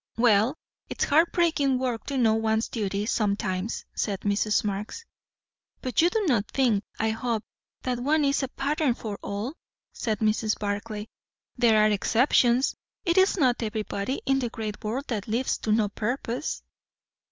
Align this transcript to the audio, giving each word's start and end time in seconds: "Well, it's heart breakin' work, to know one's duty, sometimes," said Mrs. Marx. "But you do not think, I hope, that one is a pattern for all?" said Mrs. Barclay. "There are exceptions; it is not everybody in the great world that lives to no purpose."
"Well, 0.17 0.57
it's 0.89 1.03
heart 1.03 1.31
breakin' 1.31 1.77
work, 1.77 2.07
to 2.07 2.17
know 2.17 2.33
one's 2.33 2.67
duty, 2.69 3.05
sometimes," 3.05 3.85
said 3.93 4.21
Mrs. 4.21 4.63
Marx. 4.63 5.05
"But 5.79 6.01
you 6.01 6.09
do 6.09 6.25
not 6.27 6.47
think, 6.47 6.83
I 6.99 7.11
hope, 7.11 7.43
that 7.83 7.99
one 7.99 8.25
is 8.25 8.41
a 8.41 8.47
pattern 8.47 8.95
for 8.95 9.19
all?" 9.21 9.53
said 9.93 10.17
Mrs. 10.17 10.57
Barclay. 10.57 11.05
"There 11.55 11.79
are 11.79 11.91
exceptions; 11.91 12.73
it 13.05 13.15
is 13.19 13.37
not 13.37 13.61
everybody 13.61 14.23
in 14.25 14.39
the 14.39 14.49
great 14.49 14.83
world 14.83 15.05
that 15.09 15.27
lives 15.27 15.59
to 15.59 15.71
no 15.71 15.87
purpose." 15.89 16.63